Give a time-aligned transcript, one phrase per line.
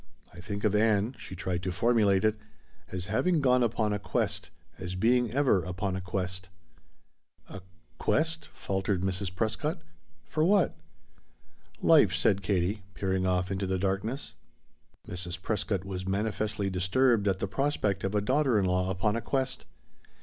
[0.33, 2.35] I think of Ann," she tried to formulate it,
[2.91, 6.49] "as having gone upon a quest, as being ever upon a quest."
[7.47, 7.61] "A
[7.99, 9.35] quest?" faltered Mrs.
[9.35, 9.83] Prescott.
[10.25, 10.73] "For what?"
[11.83, 14.33] "Life," said Katie, peering off into the darkness.
[15.07, 15.39] Mrs.
[15.39, 19.65] Prescott was manifestly disturbed at the prospect of a daughter in law upon a quest.